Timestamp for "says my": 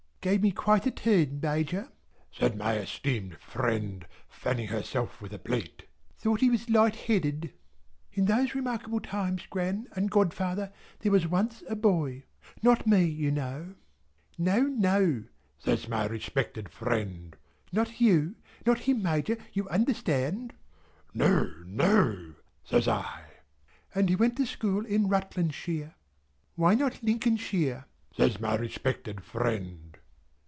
15.57-16.05, 28.15-28.53